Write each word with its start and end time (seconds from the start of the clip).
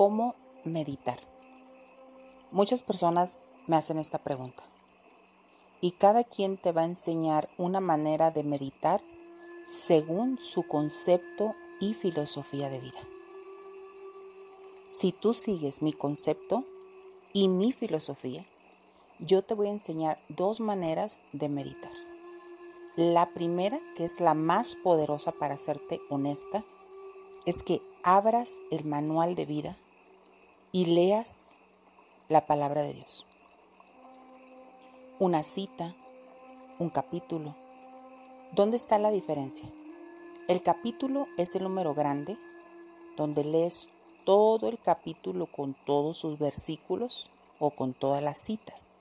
¿Cómo 0.00 0.34
meditar? 0.64 1.18
Muchas 2.52 2.82
personas 2.82 3.42
me 3.66 3.76
hacen 3.76 3.98
esta 3.98 4.16
pregunta 4.16 4.62
y 5.82 5.90
cada 5.90 6.24
quien 6.24 6.56
te 6.56 6.72
va 6.72 6.80
a 6.80 6.86
enseñar 6.86 7.50
una 7.58 7.80
manera 7.80 8.30
de 8.30 8.42
meditar 8.42 9.02
según 9.66 10.38
su 10.38 10.66
concepto 10.66 11.54
y 11.80 11.92
filosofía 11.92 12.70
de 12.70 12.78
vida. 12.80 13.06
Si 14.86 15.12
tú 15.12 15.34
sigues 15.34 15.82
mi 15.82 15.92
concepto 15.92 16.64
y 17.34 17.48
mi 17.48 17.70
filosofía, 17.70 18.46
yo 19.18 19.42
te 19.42 19.52
voy 19.52 19.66
a 19.66 19.72
enseñar 19.72 20.18
dos 20.30 20.60
maneras 20.60 21.20
de 21.34 21.50
meditar. 21.50 21.92
La 22.96 23.34
primera, 23.34 23.78
que 23.96 24.06
es 24.06 24.18
la 24.18 24.32
más 24.32 24.76
poderosa 24.76 25.30
para 25.32 25.56
hacerte 25.56 26.00
honesta, 26.08 26.64
es 27.44 27.62
que 27.62 27.82
abras 28.02 28.56
el 28.70 28.86
manual 28.86 29.34
de 29.34 29.44
vida 29.44 29.76
y 30.72 30.86
leas 30.86 31.50
la 32.28 32.46
palabra 32.46 32.82
de 32.82 32.94
Dios. 32.94 33.26
Una 35.18 35.42
cita, 35.42 35.94
un 36.78 36.90
capítulo. 36.90 37.56
¿Dónde 38.52 38.76
está 38.76 38.98
la 38.98 39.10
diferencia? 39.10 39.68
El 40.48 40.62
capítulo 40.62 41.26
es 41.36 41.54
el 41.56 41.64
número 41.64 41.94
grande, 41.94 42.38
donde 43.16 43.44
lees 43.44 43.88
todo 44.24 44.68
el 44.68 44.78
capítulo 44.78 45.46
con 45.46 45.74
todos 45.84 46.18
sus 46.18 46.38
versículos 46.38 47.30
o 47.58 47.70
con 47.70 47.92
todas 47.92 48.22
las 48.22 48.38
citas. 48.38 48.96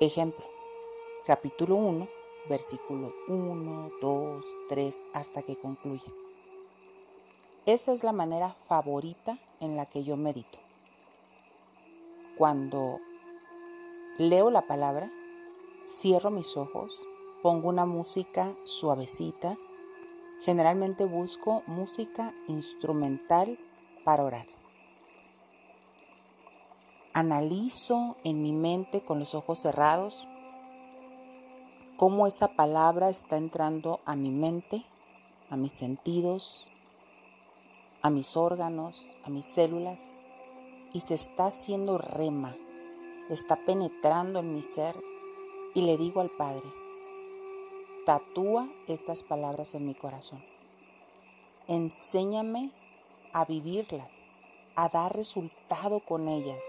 Ejemplo, 0.00 0.44
capítulo 1.26 1.76
1, 1.76 2.08
versículo 2.48 3.12
1, 3.28 3.90
2, 4.00 4.44
3, 4.68 5.02
hasta 5.14 5.42
que 5.42 5.56
concluye. 5.56 6.12
Esa 7.66 7.92
es 7.92 8.02
la 8.02 8.12
manera 8.12 8.56
favorita 8.68 9.38
en 9.60 9.76
la 9.76 9.86
que 9.86 10.02
yo 10.02 10.16
medito. 10.16 10.58
Cuando 12.36 12.98
leo 14.18 14.50
la 14.50 14.66
palabra, 14.66 15.10
cierro 15.84 16.30
mis 16.30 16.56
ojos, 16.56 17.06
pongo 17.42 17.68
una 17.68 17.86
música 17.86 18.54
suavecita, 18.64 19.56
generalmente 20.40 21.04
busco 21.04 21.62
música 21.66 22.34
instrumental 22.48 23.58
para 24.04 24.24
orar. 24.24 24.46
Analizo 27.12 28.16
en 28.24 28.42
mi 28.42 28.52
mente 28.52 29.02
con 29.02 29.18
los 29.18 29.34
ojos 29.34 29.58
cerrados 29.58 30.26
cómo 32.00 32.26
esa 32.26 32.48
palabra 32.48 33.10
está 33.10 33.36
entrando 33.36 34.00
a 34.06 34.16
mi 34.16 34.30
mente, 34.30 34.86
a 35.50 35.58
mis 35.58 35.74
sentidos, 35.74 36.72
a 38.02 38.10
mis 38.10 38.36
órganos, 38.36 39.16
a 39.24 39.30
mis 39.30 39.44
células 39.44 40.22
y 40.92 41.00
se 41.00 41.14
está 41.14 41.46
haciendo 41.46 41.98
rema, 41.98 42.56
está 43.28 43.56
penetrando 43.56 44.40
en 44.40 44.54
mi 44.54 44.62
ser 44.62 44.96
y 45.74 45.82
le 45.82 45.96
digo 45.96 46.20
al 46.20 46.30
Padre, 46.30 46.66
tatúa 48.06 48.68
estas 48.88 49.22
palabras 49.22 49.74
en 49.74 49.86
mi 49.86 49.94
corazón. 49.94 50.42
Enséñame 51.68 52.72
a 53.32 53.44
vivirlas, 53.44 54.34
a 54.74 54.88
dar 54.88 55.14
resultado 55.14 56.00
con 56.00 56.28
ellas, 56.28 56.64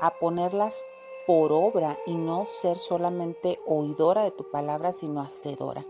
a 0.00 0.10
ponerlas 0.10 0.84
por 1.26 1.52
obra 1.52 1.98
y 2.06 2.14
no 2.14 2.46
ser 2.46 2.78
solamente 2.78 3.58
oidora 3.66 4.22
de 4.22 4.30
tu 4.30 4.50
palabra, 4.50 4.92
sino 4.92 5.20
hacedora. 5.20 5.84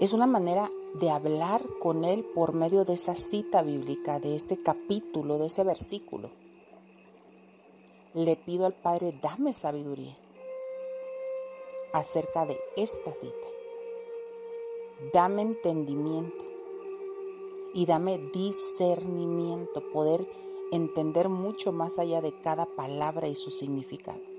Es 0.00 0.12
una 0.12 0.26
manera 0.26 0.70
de 0.94 1.10
hablar 1.10 1.64
con 1.80 2.04
Él 2.04 2.24
por 2.24 2.52
medio 2.52 2.84
de 2.84 2.94
esa 2.94 3.14
cita 3.14 3.62
bíblica, 3.62 4.20
de 4.20 4.36
ese 4.36 4.62
capítulo, 4.62 5.38
de 5.38 5.46
ese 5.46 5.64
versículo. 5.64 6.30
Le 8.14 8.36
pido 8.36 8.66
al 8.66 8.74
Padre, 8.74 9.18
dame 9.22 9.52
sabiduría 9.52 10.16
acerca 11.92 12.46
de 12.46 12.58
esta 12.76 13.12
cita. 13.12 13.32
Dame 15.12 15.42
entendimiento 15.42 16.44
y 17.74 17.86
dame 17.86 18.18
discernimiento, 18.32 19.82
poder 19.92 20.28
entender 20.72 21.28
mucho 21.28 21.72
más 21.72 21.98
allá 21.98 22.20
de 22.20 22.38
cada 22.40 22.66
palabra 22.66 23.28
y 23.28 23.34
su 23.34 23.50
significado. 23.50 24.31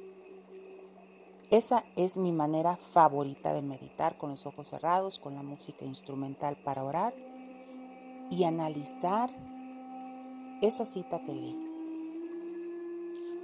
Esa 1.53 1.83
es 1.95 2.17
mi 2.17 2.31
manera 2.31 2.77
favorita 2.77 3.53
de 3.53 3.61
meditar 3.61 4.17
con 4.17 4.31
los 4.31 4.47
ojos 4.47 4.69
cerrados, 4.69 5.19
con 5.19 5.35
la 5.35 5.43
música 5.43 5.85
instrumental 5.85 6.57
para 6.57 6.83
orar 6.83 7.13
y 8.31 8.45
analizar 8.45 9.29
esa 10.63 10.87
cita 10.87 11.21
que 11.23 11.31
leí. 11.31 11.55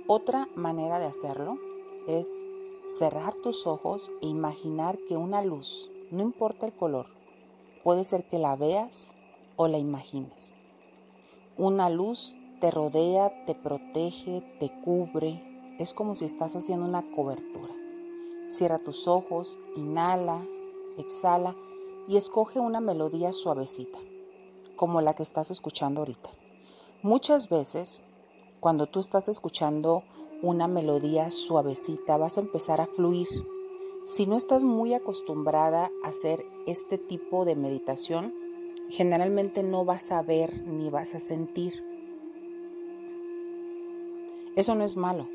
Otra 0.08 0.50
manera 0.56 0.98
de 0.98 1.06
hacerlo 1.06 1.60
es 2.08 2.36
cerrar 2.98 3.36
tus 3.44 3.68
ojos 3.68 4.12
e 4.24 4.26
imaginar 4.26 4.98
que 5.08 5.16
una 5.16 5.44
luz, 5.44 5.92
no 6.10 6.24
importa 6.24 6.66
el 6.66 6.74
color, 6.74 7.06
puede 7.84 8.04
ser 8.04 8.28
que 8.28 8.40
la 8.40 8.56
veas 8.56 9.14
o 9.56 9.68
la 9.68 9.78
imagines. 9.78 10.56
Una 11.58 11.92
luz 11.92 12.36
te 12.60 12.72
rodea, 12.72 13.46
te 13.46 13.54
protege, 13.54 14.42
te 14.60 14.72
cubre. 14.82 15.76
Es 15.78 15.94
como 15.94 16.16
si 16.16 16.26
estás 16.26 16.56
haciendo 16.56 16.88
una 16.88 17.04
cobertura. 17.12 17.79
Cierra 18.50 18.80
tus 18.80 19.08
ojos, 19.08 19.60
inhala, 19.76 20.44
exhala 20.98 21.56
y 22.08 22.18
escoge 22.18 22.60
una 22.60 22.82
melodía 22.82 23.32
suavecita, 23.32 24.00
como 24.76 25.02
la 25.02 25.14
que 25.14 25.22
estás 25.22 25.52
escuchando 25.52 26.02
ahorita. 26.02 26.32
Muchas 27.04 27.48
veces, 27.48 28.02
cuando 28.60 28.88
tú 28.88 29.00
estás 29.00 29.30
escuchando 29.30 30.04
una 30.42 30.68
melodía 30.68 31.30
suavecita, 31.30 32.18
vas 32.18 32.40
a 32.40 32.42
empezar 32.42 32.82
a 32.82 32.88
fluir. 32.88 33.28
Si 34.04 34.26
no 34.26 34.36
estás 34.36 34.64
muy 34.64 34.96
acostumbrada 34.96 35.92
a 36.04 36.08
hacer 36.08 36.44
este 36.66 36.98
tipo 36.98 37.46
de 37.46 37.56
meditación, 37.56 38.34
generalmente 38.90 39.62
no 39.62 39.86
vas 39.86 40.12
a 40.12 40.24
ver 40.24 40.66
ni 40.66 40.90
vas 40.90 41.14
a 41.14 41.20
sentir. 41.20 41.84
Eso 44.56 44.74
no 44.74 44.84
es 44.84 44.98
malo. 44.98 45.28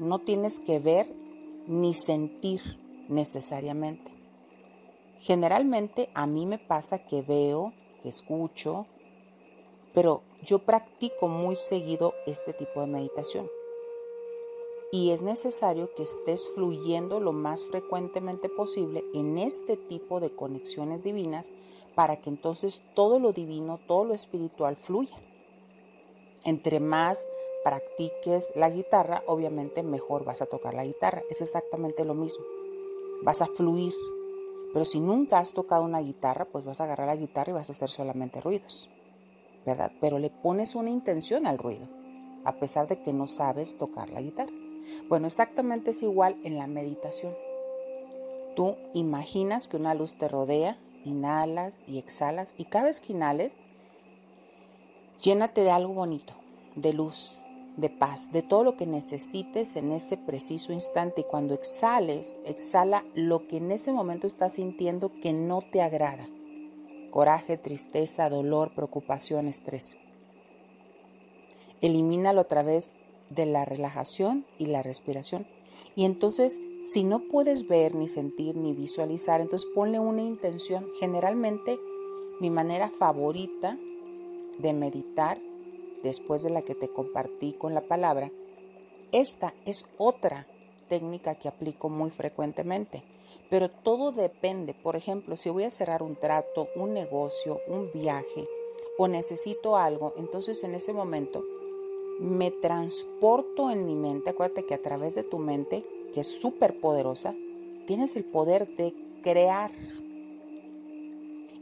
No 0.00 0.18
tienes 0.18 0.58
que 0.58 0.80
ver 0.80 1.25
ni 1.66 1.94
sentir 1.94 2.60
necesariamente. 3.08 4.12
Generalmente 5.20 6.10
a 6.14 6.26
mí 6.26 6.46
me 6.46 6.58
pasa 6.58 7.04
que 7.04 7.22
veo, 7.22 7.72
que 8.02 8.08
escucho, 8.08 8.86
pero 9.94 10.22
yo 10.42 10.58
practico 10.60 11.28
muy 11.28 11.56
seguido 11.56 12.14
este 12.26 12.52
tipo 12.52 12.80
de 12.80 12.86
meditación. 12.86 13.48
Y 14.92 15.10
es 15.10 15.22
necesario 15.22 15.92
que 15.94 16.04
estés 16.04 16.48
fluyendo 16.54 17.18
lo 17.18 17.32
más 17.32 17.64
frecuentemente 17.64 18.48
posible 18.48 19.04
en 19.14 19.36
este 19.38 19.76
tipo 19.76 20.20
de 20.20 20.30
conexiones 20.30 21.02
divinas 21.02 21.52
para 21.94 22.20
que 22.20 22.30
entonces 22.30 22.82
todo 22.94 23.18
lo 23.18 23.32
divino, 23.32 23.80
todo 23.88 24.04
lo 24.04 24.14
espiritual 24.14 24.76
fluya. 24.76 25.16
Entre 26.44 26.78
más 26.78 27.26
practiques 27.66 28.52
la 28.54 28.70
guitarra, 28.70 29.24
obviamente 29.26 29.82
mejor 29.82 30.24
vas 30.24 30.40
a 30.40 30.46
tocar 30.46 30.72
la 30.72 30.84
guitarra. 30.84 31.24
Es 31.30 31.40
exactamente 31.40 32.04
lo 32.04 32.14
mismo. 32.14 32.44
Vas 33.24 33.42
a 33.42 33.46
fluir. 33.46 33.92
Pero 34.72 34.84
si 34.84 35.00
nunca 35.00 35.40
has 35.40 35.52
tocado 35.52 35.82
una 35.82 35.98
guitarra, 35.98 36.44
pues 36.44 36.64
vas 36.64 36.80
a 36.80 36.84
agarrar 36.84 37.08
la 37.08 37.16
guitarra 37.16 37.50
y 37.50 37.54
vas 37.54 37.68
a 37.68 37.72
hacer 37.72 37.90
solamente 37.90 38.40
ruidos. 38.40 38.88
¿Verdad? 39.66 39.90
Pero 40.00 40.20
le 40.20 40.30
pones 40.30 40.76
una 40.76 40.90
intención 40.90 41.44
al 41.44 41.58
ruido, 41.58 41.88
a 42.44 42.52
pesar 42.52 42.86
de 42.86 43.02
que 43.02 43.12
no 43.12 43.26
sabes 43.26 43.76
tocar 43.78 44.10
la 44.10 44.22
guitarra. 44.22 44.52
Bueno, 45.08 45.26
exactamente 45.26 45.90
es 45.90 46.04
igual 46.04 46.36
en 46.44 46.58
la 46.58 46.68
meditación. 46.68 47.34
Tú 48.54 48.76
imaginas 48.94 49.66
que 49.66 49.76
una 49.76 49.94
luz 49.94 50.14
te 50.18 50.28
rodea, 50.28 50.78
inhalas 51.04 51.82
y 51.88 51.98
exhalas, 51.98 52.54
y 52.58 52.66
cada 52.66 52.84
vez 52.84 53.00
que 53.00 53.12
inhales, 53.12 53.58
llénate 55.20 55.62
de 55.62 55.72
algo 55.72 55.94
bonito, 55.94 56.34
de 56.76 56.92
luz, 56.92 57.42
de 57.76 57.90
paz, 57.90 58.32
de 58.32 58.42
todo 58.42 58.64
lo 58.64 58.76
que 58.76 58.86
necesites 58.86 59.76
en 59.76 59.92
ese 59.92 60.16
preciso 60.16 60.72
instante. 60.72 61.22
Y 61.22 61.24
cuando 61.24 61.54
exhales, 61.54 62.40
exhala 62.44 63.04
lo 63.14 63.46
que 63.46 63.58
en 63.58 63.72
ese 63.72 63.92
momento 63.92 64.26
estás 64.26 64.54
sintiendo 64.54 65.12
que 65.20 65.32
no 65.32 65.60
te 65.62 65.82
agrada. 65.82 66.28
Coraje, 67.10 67.56
tristeza, 67.56 68.28
dolor, 68.28 68.72
preocupación, 68.74 69.48
estrés. 69.48 69.96
Elimínalo 71.80 72.40
a 72.40 72.44
través 72.44 72.94
de 73.30 73.46
la 73.46 73.64
relajación 73.64 74.46
y 74.58 74.66
la 74.66 74.82
respiración. 74.82 75.46
Y 75.94 76.04
entonces, 76.04 76.60
si 76.92 77.04
no 77.04 77.20
puedes 77.20 77.68
ver, 77.68 77.94
ni 77.94 78.08
sentir, 78.08 78.56
ni 78.56 78.74
visualizar, 78.74 79.40
entonces 79.40 79.68
ponle 79.74 79.98
una 79.98 80.22
intención. 80.22 80.86
Generalmente, 81.00 81.78
mi 82.40 82.50
manera 82.50 82.90
favorita 82.98 83.78
de 84.58 84.72
meditar 84.72 85.38
después 86.06 86.42
de 86.42 86.50
la 86.50 86.62
que 86.62 86.74
te 86.74 86.88
compartí 86.88 87.52
con 87.52 87.74
la 87.74 87.82
palabra, 87.82 88.30
esta 89.12 89.54
es 89.64 89.86
otra 89.98 90.46
técnica 90.88 91.34
que 91.34 91.48
aplico 91.48 91.88
muy 91.88 92.10
frecuentemente. 92.10 93.02
Pero 93.50 93.70
todo 93.70 94.12
depende. 94.12 94.74
Por 94.74 94.96
ejemplo, 94.96 95.36
si 95.36 95.50
voy 95.50 95.64
a 95.64 95.70
cerrar 95.70 96.02
un 96.02 96.16
trato, 96.16 96.68
un 96.74 96.92
negocio, 96.92 97.60
un 97.68 97.90
viaje 97.92 98.46
o 98.98 99.08
necesito 99.08 99.76
algo, 99.76 100.14
entonces 100.16 100.64
en 100.64 100.74
ese 100.74 100.92
momento 100.92 101.44
me 102.18 102.50
transporto 102.50 103.70
en 103.70 103.84
mi 103.84 103.94
mente. 103.94 104.30
Acuérdate 104.30 104.64
que 104.64 104.74
a 104.74 104.82
través 104.82 105.14
de 105.14 105.22
tu 105.22 105.38
mente, 105.38 105.84
que 106.12 106.20
es 106.20 106.28
súper 106.28 106.80
poderosa, 106.80 107.34
tienes 107.86 108.16
el 108.16 108.24
poder 108.24 108.74
de 108.76 108.94
crear 109.22 109.70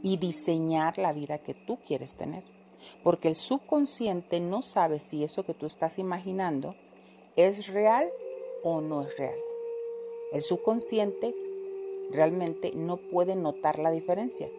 y 0.01 0.17
diseñar 0.17 0.97
la 0.97 1.13
vida 1.13 1.39
que 1.39 1.53
tú 1.53 1.77
quieres 1.85 2.15
tener. 2.15 2.43
Porque 3.05 3.27
el 3.27 3.35
subconsciente 3.35 4.39
no 4.39 4.63
sabe 4.63 4.97
si 4.97 5.23
eso 5.23 5.45
que 5.45 5.53
tú 5.53 5.67
estás 5.67 5.99
imaginando 5.99 6.73
es 7.35 7.67
real 7.67 8.09
o 8.63 8.81
no 8.81 9.03
es 9.03 9.15
real. 9.15 9.37
El 10.31 10.41
subconsciente 10.41 11.35
realmente 12.09 12.71
no 12.73 12.97
puede 12.97 13.35
notar 13.35 13.77
la 13.77 13.91
diferencia. 13.91 14.49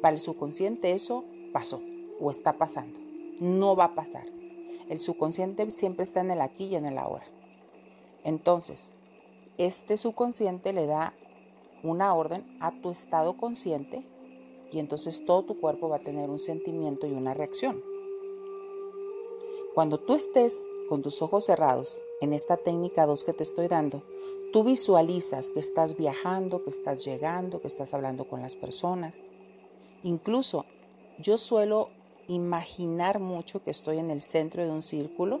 Para 0.00 0.14
el 0.14 0.20
subconsciente 0.20 0.92
eso 0.92 1.24
pasó 1.52 1.82
o 2.18 2.30
está 2.30 2.54
pasando. 2.54 2.98
No 3.40 3.76
va 3.76 3.84
a 3.84 3.94
pasar. 3.94 4.24
El 4.88 4.98
subconsciente 4.98 5.70
siempre 5.70 6.04
está 6.04 6.20
en 6.20 6.30
el 6.30 6.40
aquí 6.40 6.68
y 6.68 6.76
en 6.76 6.86
el 6.86 6.96
ahora. 6.96 7.26
Entonces, 8.24 8.94
este 9.58 9.98
subconsciente 9.98 10.72
le 10.72 10.86
da 10.86 11.12
una 11.82 12.14
orden 12.14 12.56
a 12.58 12.72
tu 12.72 12.90
estado 12.90 13.36
consciente 13.36 14.02
y 14.72 14.78
entonces 14.78 15.24
todo 15.24 15.44
tu 15.44 15.60
cuerpo 15.60 15.88
va 15.88 15.96
a 15.96 16.04
tener 16.04 16.30
un 16.30 16.38
sentimiento 16.38 17.06
y 17.06 17.12
una 17.12 17.34
reacción. 17.34 17.82
Cuando 19.74 19.98
tú 20.00 20.14
estés 20.14 20.66
con 20.88 21.02
tus 21.02 21.22
ojos 21.22 21.44
cerrados 21.44 22.02
en 22.20 22.32
esta 22.32 22.56
técnica 22.56 23.06
2 23.06 23.24
que 23.24 23.32
te 23.32 23.42
estoy 23.42 23.68
dando, 23.68 24.02
tú 24.52 24.64
visualizas 24.64 25.50
que 25.50 25.60
estás 25.60 25.96
viajando, 25.96 26.64
que 26.64 26.70
estás 26.70 27.04
llegando, 27.04 27.60
que 27.60 27.68
estás 27.68 27.94
hablando 27.94 28.28
con 28.28 28.40
las 28.42 28.56
personas. 28.56 29.22
Incluso 30.02 30.66
yo 31.18 31.38
suelo 31.38 31.88
imaginar 32.28 33.18
mucho 33.18 33.62
que 33.62 33.70
estoy 33.70 33.98
en 33.98 34.10
el 34.10 34.20
centro 34.20 34.62
de 34.62 34.70
un 34.70 34.82
círculo 34.82 35.40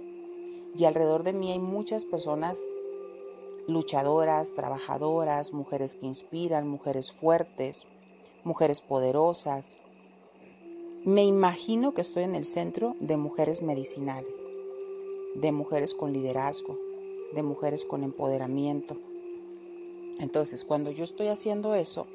y 0.74 0.84
alrededor 0.84 1.22
de 1.22 1.32
mí 1.32 1.52
hay 1.52 1.58
muchas 1.58 2.04
personas 2.04 2.66
luchadoras, 3.68 4.54
trabajadoras, 4.54 5.52
mujeres 5.52 5.96
que 5.96 6.06
inspiran, 6.06 6.66
mujeres 6.66 7.12
fuertes, 7.12 7.86
mujeres 8.44 8.80
poderosas. 8.80 9.76
Me 11.04 11.24
imagino 11.24 11.94
que 11.94 12.00
estoy 12.00 12.24
en 12.24 12.34
el 12.34 12.44
centro 12.44 12.96
de 13.00 13.16
mujeres 13.16 13.62
medicinales, 13.62 14.50
de 15.34 15.52
mujeres 15.52 15.94
con 15.94 16.12
liderazgo, 16.12 16.78
de 17.32 17.42
mujeres 17.42 17.84
con 17.84 18.04
empoderamiento. 18.04 18.96
Entonces, 20.20 20.64
cuando 20.64 20.90
yo 20.90 21.04
estoy 21.04 21.28
haciendo 21.28 21.74
eso, 21.74 22.06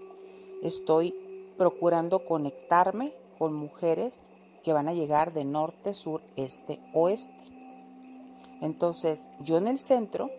estoy 0.61 1.13
procurando 1.57 2.25
conectarme 2.25 3.13
con 3.37 3.53
mujeres 3.53 4.29
que 4.63 4.73
van 4.73 4.87
a 4.87 4.93
llegar 4.93 5.33
de 5.33 5.45
norte, 5.45 5.93
sur, 5.93 6.21
este, 6.35 6.79
oeste. 6.93 7.43
Entonces, 8.61 9.29
yo 9.39 9.57
en 9.57 9.67
el 9.67 9.79
centro 9.79 10.29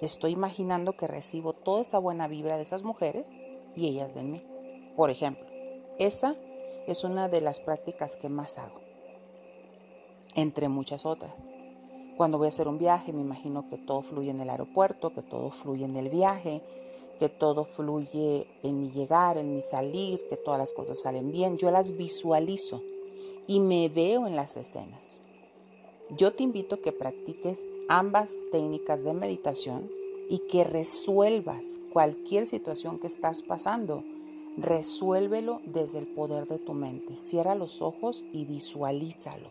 estoy 0.00 0.32
imaginando 0.32 0.96
que 0.96 1.06
recibo 1.06 1.52
toda 1.52 1.80
esa 1.80 1.98
buena 1.98 2.28
vibra 2.28 2.56
de 2.56 2.62
esas 2.62 2.82
mujeres 2.82 3.36
y 3.74 3.86
ellas 3.86 4.14
de 4.14 4.22
mí. 4.22 4.55
Por 4.96 5.10
ejemplo, 5.10 5.46
esta 5.98 6.36
es 6.86 7.04
una 7.04 7.28
de 7.28 7.40
las 7.40 7.60
prácticas 7.60 8.16
que 8.16 8.28
más 8.28 8.58
hago, 8.58 8.80
entre 10.34 10.68
muchas 10.68 11.04
otras. 11.04 11.34
Cuando 12.16 12.38
voy 12.38 12.46
a 12.46 12.48
hacer 12.48 12.66
un 12.66 12.78
viaje, 12.78 13.12
me 13.12 13.20
imagino 13.20 13.68
que 13.68 13.76
todo 13.76 14.00
fluye 14.00 14.30
en 14.30 14.40
el 14.40 14.48
aeropuerto, 14.48 15.12
que 15.12 15.20
todo 15.22 15.50
fluye 15.50 15.84
en 15.84 15.96
el 15.96 16.08
viaje, 16.08 16.62
que 17.18 17.28
todo 17.28 17.64
fluye 17.64 18.46
en 18.62 18.80
mi 18.80 18.90
llegar, 18.90 19.36
en 19.36 19.54
mi 19.54 19.60
salir, 19.60 20.26
que 20.30 20.36
todas 20.36 20.58
las 20.58 20.72
cosas 20.72 21.00
salen 21.00 21.30
bien. 21.30 21.58
Yo 21.58 21.70
las 21.70 21.96
visualizo 21.96 22.82
y 23.46 23.60
me 23.60 23.90
veo 23.90 24.26
en 24.26 24.34
las 24.34 24.56
escenas. 24.56 25.18
Yo 26.16 26.32
te 26.32 26.42
invito 26.42 26.76
a 26.76 26.78
que 26.78 26.92
practiques 26.92 27.66
ambas 27.88 28.40
técnicas 28.50 29.04
de 29.04 29.12
meditación 29.12 29.90
y 30.30 30.38
que 30.50 30.64
resuelvas 30.64 31.80
cualquier 31.92 32.46
situación 32.46 32.98
que 32.98 33.06
estás 33.06 33.42
pasando. 33.42 34.04
Resuélvelo 34.56 35.60
desde 35.66 35.98
el 35.98 36.06
poder 36.06 36.48
de 36.48 36.58
tu 36.58 36.72
mente. 36.72 37.16
Cierra 37.16 37.54
los 37.54 37.82
ojos 37.82 38.24
y 38.32 38.46
visualízalo. 38.46 39.50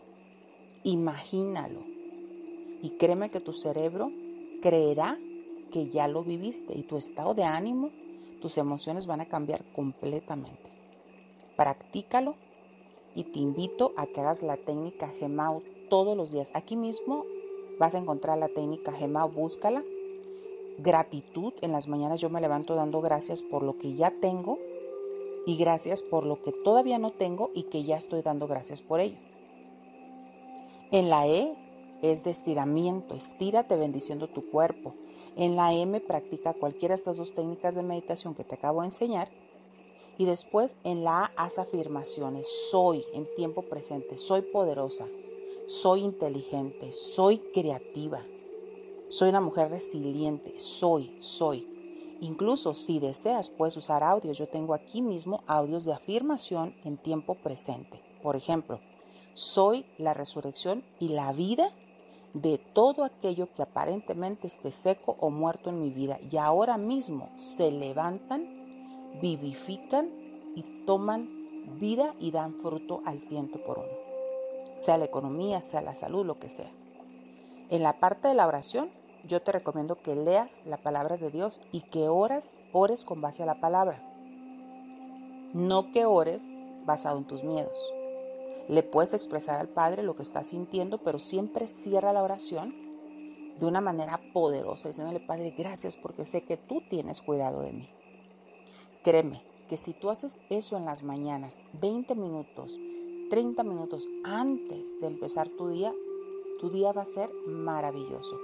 Imagínalo. 0.82 1.80
Y 2.82 2.90
créeme 2.98 3.30
que 3.30 3.40
tu 3.40 3.52
cerebro 3.52 4.10
creerá 4.62 5.16
que 5.70 5.88
ya 5.88 6.08
lo 6.08 6.24
viviste 6.24 6.76
y 6.76 6.82
tu 6.82 6.96
estado 6.96 7.34
de 7.34 7.44
ánimo, 7.44 7.90
tus 8.40 8.58
emociones 8.58 9.06
van 9.06 9.20
a 9.20 9.26
cambiar 9.26 9.64
completamente. 9.72 10.70
Practícalo 11.56 12.34
y 13.14 13.24
te 13.24 13.38
invito 13.38 13.92
a 13.96 14.06
que 14.06 14.20
hagas 14.20 14.42
la 14.42 14.56
técnica 14.56 15.08
Gemau 15.08 15.62
todos 15.88 16.16
los 16.16 16.32
días. 16.32 16.50
Aquí 16.54 16.76
mismo 16.76 17.24
vas 17.78 17.94
a 17.94 17.98
encontrar 17.98 18.38
la 18.38 18.48
técnica 18.48 18.92
Gemau, 18.92 19.30
búscala. 19.30 19.84
Gratitud, 20.78 21.54
en 21.62 21.72
las 21.72 21.86
mañanas 21.88 22.20
yo 22.20 22.28
me 22.28 22.40
levanto 22.40 22.74
dando 22.74 23.00
gracias 23.00 23.42
por 23.42 23.62
lo 23.62 23.78
que 23.78 23.94
ya 23.94 24.10
tengo 24.10 24.58
y 25.46 25.56
gracias 25.56 26.02
por 26.02 26.26
lo 26.26 26.42
que 26.42 26.52
todavía 26.52 26.98
no 26.98 27.12
tengo 27.12 27.50
y 27.54 27.62
que 27.64 27.84
ya 27.84 27.96
estoy 27.96 28.20
dando 28.20 28.48
gracias 28.48 28.82
por 28.82 29.00
ello. 29.00 29.16
En 30.90 31.08
la 31.08 31.26
E 31.28 31.56
es 32.02 32.24
de 32.24 32.30
estiramiento, 32.30 33.14
estírate 33.14 33.76
bendiciendo 33.76 34.28
tu 34.28 34.50
cuerpo. 34.50 34.94
En 35.36 35.54
la 35.54 35.72
M 35.72 36.00
practica 36.00 36.52
cualquiera 36.52 36.94
de 36.94 36.98
estas 36.98 37.16
dos 37.16 37.34
técnicas 37.34 37.74
de 37.74 37.82
meditación 37.82 38.34
que 38.34 38.44
te 38.44 38.56
acabo 38.56 38.80
de 38.80 38.88
enseñar 38.88 39.30
y 40.18 40.24
después 40.24 40.76
en 40.82 41.04
la 41.04 41.32
A 41.36 41.44
haz 41.44 41.58
afirmaciones. 41.58 42.48
Soy 42.70 43.04
en 43.12 43.28
tiempo 43.36 43.62
presente, 43.62 44.18
soy 44.18 44.42
poderosa, 44.42 45.06
soy 45.66 46.02
inteligente, 46.02 46.92
soy 46.92 47.38
creativa, 47.38 48.24
soy 49.08 49.28
una 49.28 49.40
mujer 49.40 49.70
resiliente, 49.70 50.58
soy, 50.58 51.16
soy. 51.20 51.75
Incluso 52.20 52.74
si 52.74 52.98
deseas 52.98 53.50
puedes 53.50 53.76
usar 53.76 54.02
audios. 54.02 54.38
Yo 54.38 54.48
tengo 54.48 54.74
aquí 54.74 55.02
mismo 55.02 55.42
audios 55.46 55.84
de 55.84 55.92
afirmación 55.92 56.74
en 56.84 56.96
tiempo 56.96 57.34
presente. 57.34 58.00
Por 58.22 58.36
ejemplo, 58.36 58.80
soy 59.34 59.84
la 59.98 60.14
resurrección 60.14 60.82
y 60.98 61.08
la 61.08 61.32
vida 61.32 61.72
de 62.32 62.58
todo 62.58 63.04
aquello 63.04 63.48
que 63.54 63.62
aparentemente 63.62 64.46
esté 64.46 64.70
seco 64.70 65.16
o 65.20 65.30
muerto 65.30 65.70
en 65.70 65.80
mi 65.80 65.90
vida 65.90 66.18
y 66.30 66.36
ahora 66.36 66.76
mismo 66.76 67.30
se 67.36 67.70
levantan 67.70 68.56
vivifican 69.20 70.08
y 70.54 70.62
toman 70.84 71.28
vida 71.78 72.14
y 72.20 72.30
dan 72.30 72.54
fruto 72.60 73.02
al 73.04 73.20
ciento 73.20 73.62
por 73.64 73.78
uno. 73.78 73.88
Sea 74.74 74.98
la 74.98 75.06
economía, 75.06 75.60
sea 75.60 75.80
la 75.80 75.94
salud, 75.94 76.24
lo 76.24 76.38
que 76.38 76.48
sea. 76.48 76.70
En 77.70 77.82
la 77.82 77.98
parte 77.98 78.28
de 78.28 78.34
la 78.34 78.46
oración, 78.46 78.90
yo 79.26 79.42
te 79.42 79.52
recomiendo 79.52 79.96
que 80.02 80.14
leas 80.14 80.62
la 80.66 80.76
palabra 80.76 81.16
de 81.16 81.30
Dios 81.30 81.60
y 81.72 81.82
que 81.82 82.08
ores, 82.08 82.54
ores 82.72 83.04
con 83.04 83.20
base 83.20 83.42
a 83.42 83.46
la 83.46 83.60
palabra. 83.60 84.02
No 85.52 85.90
que 85.90 86.06
ores 86.06 86.50
basado 86.84 87.18
en 87.18 87.24
tus 87.24 87.42
miedos. 87.44 87.92
Le 88.68 88.82
puedes 88.82 89.14
expresar 89.14 89.60
al 89.60 89.68
Padre 89.68 90.02
lo 90.02 90.16
que 90.16 90.22
estás 90.22 90.48
sintiendo, 90.48 90.98
pero 90.98 91.18
siempre 91.18 91.66
cierra 91.66 92.12
la 92.12 92.22
oración 92.22 92.74
de 93.58 93.66
una 93.66 93.80
manera 93.80 94.20
poderosa, 94.32 94.88
diciéndole, 94.88 95.20
Padre, 95.20 95.54
gracias 95.56 95.96
porque 95.96 96.26
sé 96.26 96.42
que 96.42 96.56
tú 96.56 96.82
tienes 96.88 97.20
cuidado 97.22 97.62
de 97.62 97.72
mí. 97.72 97.88
Créeme 99.02 99.42
que 99.68 99.76
si 99.76 99.92
tú 99.92 100.10
haces 100.10 100.40
eso 100.50 100.76
en 100.76 100.84
las 100.84 101.02
mañanas, 101.02 101.60
20 101.80 102.14
minutos, 102.16 102.78
30 103.30 103.62
minutos 103.62 104.08
antes 104.24 105.00
de 105.00 105.06
empezar 105.06 105.48
tu 105.48 105.68
día, 105.68 105.92
tu 106.60 106.70
día 106.70 106.92
va 106.92 107.02
a 107.02 107.06
ser 107.06 107.30
maravilloso. 107.46 108.36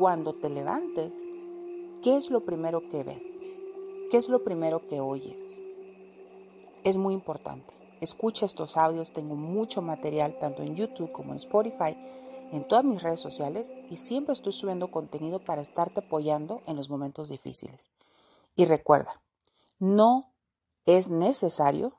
Cuando 0.00 0.32
te 0.32 0.48
levantes, 0.48 1.28
¿qué 2.02 2.16
es 2.16 2.30
lo 2.30 2.46
primero 2.46 2.88
que 2.88 3.04
ves? 3.04 3.46
¿Qué 4.10 4.16
es 4.16 4.30
lo 4.30 4.42
primero 4.42 4.80
que 4.80 4.98
oyes? 4.98 5.60
Es 6.84 6.96
muy 6.96 7.12
importante. 7.12 7.74
Escucha 8.00 8.46
estos 8.46 8.78
audios, 8.78 9.12
tengo 9.12 9.36
mucho 9.36 9.82
material 9.82 10.38
tanto 10.38 10.62
en 10.62 10.74
YouTube 10.74 11.12
como 11.12 11.32
en 11.32 11.36
Spotify, 11.36 11.98
en 12.50 12.66
todas 12.66 12.82
mis 12.82 13.02
redes 13.02 13.20
sociales 13.20 13.76
y 13.90 13.98
siempre 13.98 14.32
estoy 14.32 14.54
subiendo 14.54 14.90
contenido 14.90 15.38
para 15.38 15.60
estarte 15.60 16.00
apoyando 16.00 16.62
en 16.66 16.76
los 16.76 16.88
momentos 16.88 17.28
difíciles. 17.28 17.90
Y 18.56 18.64
recuerda, 18.64 19.20
no 19.78 20.32
es 20.86 21.10
necesario 21.10 21.92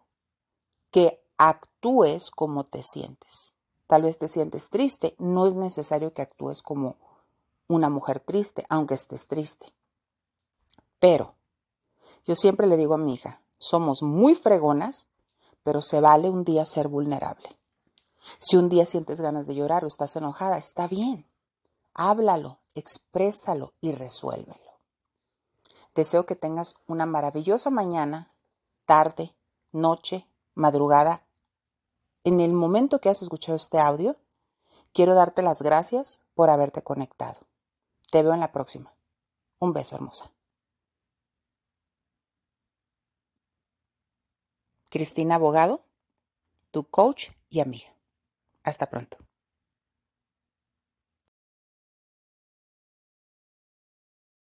que 0.89 1.23
actúes 1.37 2.31
como 2.31 2.63
te 2.63 2.81
sientes. 2.81 3.53
Tal 3.85 4.01
vez 4.01 4.17
te 4.17 4.27
sientes 4.27 4.69
triste, 4.69 5.13
no 5.19 5.45
es 5.45 5.53
necesario 5.53 6.13
que 6.13 6.23
actúes 6.23 6.63
como 6.63 6.95
una 7.73 7.89
mujer 7.89 8.19
triste, 8.19 8.65
aunque 8.69 8.93
estés 8.93 9.27
triste. 9.27 9.67
Pero 10.99 11.35
yo 12.25 12.35
siempre 12.35 12.67
le 12.67 12.77
digo 12.77 12.93
a 12.93 12.97
mi 12.97 13.13
hija, 13.13 13.41
somos 13.57 14.03
muy 14.03 14.35
fregonas, 14.35 15.07
pero 15.63 15.81
se 15.81 16.01
vale 16.01 16.29
un 16.29 16.43
día 16.43 16.65
ser 16.65 16.87
vulnerable. 16.87 17.57
Si 18.39 18.57
un 18.57 18.69
día 18.69 18.85
sientes 18.85 19.21
ganas 19.21 19.47
de 19.47 19.55
llorar 19.55 19.83
o 19.83 19.87
estás 19.87 20.15
enojada, 20.15 20.57
está 20.57 20.87
bien. 20.87 21.25
Háblalo, 21.93 22.59
exprésalo 22.75 23.73
y 23.81 23.91
resuélvelo. 23.91 24.79
Deseo 25.95 26.25
que 26.25 26.35
tengas 26.35 26.75
una 26.87 27.05
maravillosa 27.05 27.69
mañana, 27.69 28.31
tarde, 28.85 29.35
noche, 29.71 30.27
madrugada 30.53 31.23
en 32.23 32.39
el 32.39 32.53
momento 32.53 32.99
que 32.99 33.09
has 33.09 33.21
escuchado 33.21 33.55
este 33.55 33.79
audio, 33.79 34.15
quiero 34.93 35.15
darte 35.15 35.41
las 35.41 35.61
gracias 35.61 36.21
por 36.35 36.51
haberte 36.51 36.83
conectado. 36.83 37.37
Te 38.11 38.21
veo 38.23 38.33
en 38.33 38.41
la 38.41 38.51
próxima. 38.51 38.93
Un 39.59 39.71
beso 39.71 39.95
hermosa. 39.95 40.33
Cristina 44.89 45.35
Abogado, 45.35 45.85
tu 46.71 46.83
coach 46.83 47.29
y 47.49 47.61
amiga. 47.61 47.95
Hasta 48.63 48.89
pronto. 48.89 49.17